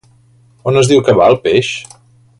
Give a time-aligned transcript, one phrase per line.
[0.71, 1.73] On es diu que va el peix?